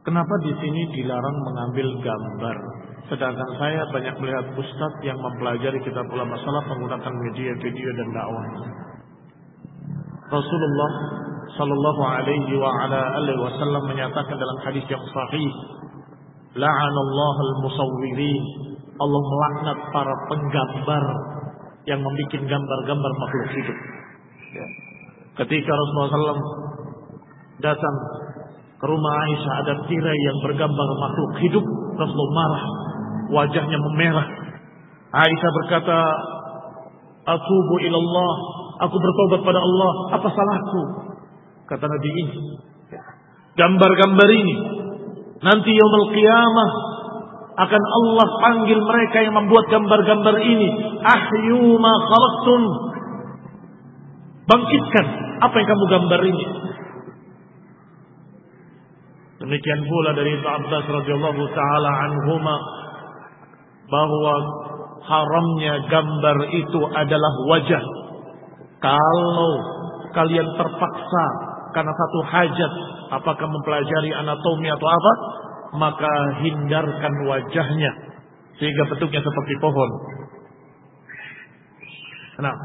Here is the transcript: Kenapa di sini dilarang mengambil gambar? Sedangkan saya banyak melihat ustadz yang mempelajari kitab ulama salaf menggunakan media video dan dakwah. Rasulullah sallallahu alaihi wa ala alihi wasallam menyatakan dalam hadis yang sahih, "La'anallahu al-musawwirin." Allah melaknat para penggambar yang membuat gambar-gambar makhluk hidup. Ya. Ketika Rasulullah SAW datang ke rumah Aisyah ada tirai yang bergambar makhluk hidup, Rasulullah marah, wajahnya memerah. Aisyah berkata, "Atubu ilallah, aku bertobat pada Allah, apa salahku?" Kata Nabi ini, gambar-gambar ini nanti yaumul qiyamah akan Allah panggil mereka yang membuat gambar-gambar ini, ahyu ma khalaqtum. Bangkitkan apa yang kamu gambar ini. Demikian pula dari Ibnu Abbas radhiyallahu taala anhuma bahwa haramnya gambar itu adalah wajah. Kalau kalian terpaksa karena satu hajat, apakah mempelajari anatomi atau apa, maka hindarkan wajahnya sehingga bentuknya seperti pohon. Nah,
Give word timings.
Kenapa 0.00 0.34
di 0.40 0.52
sini 0.56 0.82
dilarang 0.96 1.36
mengambil 1.44 1.88
gambar? 2.00 2.56
Sedangkan 3.12 3.50
saya 3.60 3.84
banyak 3.92 4.16
melihat 4.16 4.46
ustadz 4.56 5.02
yang 5.04 5.18
mempelajari 5.20 5.76
kitab 5.84 6.08
ulama 6.08 6.40
salaf 6.40 6.64
menggunakan 6.72 7.12
media 7.28 7.52
video 7.60 7.88
dan 8.00 8.08
dakwah. 8.16 8.46
Rasulullah 10.30 10.92
sallallahu 11.52 12.02
alaihi 12.06 12.54
wa 12.56 12.70
ala 12.86 13.00
alihi 13.18 13.40
wasallam 13.44 13.82
menyatakan 13.92 14.36
dalam 14.40 14.58
hadis 14.64 14.86
yang 14.88 15.04
sahih, 15.10 15.52
"La'anallahu 16.56 17.40
al-musawwirin." 17.44 18.44
Allah 19.00 19.20
melaknat 19.20 19.78
para 19.96 20.14
penggambar 20.28 21.04
yang 21.88 22.00
membuat 22.04 22.42
gambar-gambar 22.46 23.12
makhluk 23.16 23.48
hidup. 23.56 23.78
Ya. 24.52 24.66
Ketika 25.40 25.72
Rasulullah 25.72 26.36
SAW 26.36 26.44
datang 27.64 27.96
ke 28.80 28.86
rumah 28.88 29.12
Aisyah 29.28 29.54
ada 29.60 29.74
tirai 29.84 30.18
yang 30.24 30.38
bergambar 30.40 30.88
makhluk 30.96 31.32
hidup, 31.44 31.64
Rasulullah 32.00 32.32
marah, 32.32 32.64
wajahnya 33.28 33.76
memerah. 33.76 34.28
Aisyah 35.12 35.50
berkata, 35.60 35.98
"Atubu 37.28 37.74
ilallah, 37.84 38.34
aku 38.80 38.96
bertobat 38.96 39.40
pada 39.44 39.60
Allah, 39.60 39.92
apa 40.16 40.28
salahku?" 40.32 40.82
Kata 41.68 41.84
Nabi 41.84 42.10
ini, 42.24 42.36
gambar-gambar 43.60 44.28
ini 44.32 44.54
nanti 45.44 45.70
yaumul 45.76 46.08
qiyamah 46.16 46.70
akan 47.60 47.82
Allah 47.84 48.26
panggil 48.40 48.80
mereka 48.80 49.28
yang 49.28 49.36
membuat 49.36 49.68
gambar-gambar 49.68 50.40
ini, 50.40 50.68
ahyu 51.04 51.76
ma 51.76 51.92
khalaqtum. 51.92 52.62
Bangkitkan 54.48 55.06
apa 55.44 55.54
yang 55.60 55.68
kamu 55.68 55.84
gambar 55.92 56.20
ini. 56.24 56.44
Demikian 59.40 59.80
pula 59.88 60.12
dari 60.12 60.36
Ibnu 60.36 60.48
Abbas 60.48 60.84
radhiyallahu 60.84 61.42
taala 61.56 61.90
anhuma 62.04 62.56
bahwa 63.88 64.34
haramnya 65.00 65.74
gambar 65.88 66.36
itu 66.52 66.80
adalah 66.92 67.32
wajah. 67.48 67.84
Kalau 68.84 69.52
kalian 70.12 70.44
terpaksa 70.44 71.24
karena 71.72 71.92
satu 71.92 72.18
hajat, 72.28 72.72
apakah 73.16 73.46
mempelajari 73.48 74.12
anatomi 74.12 74.68
atau 74.68 74.88
apa, 74.92 75.12
maka 75.80 76.12
hindarkan 76.44 77.14
wajahnya 77.24 77.92
sehingga 78.60 78.92
bentuknya 78.92 79.24
seperti 79.24 79.54
pohon. 79.56 79.90
Nah, 82.44 82.56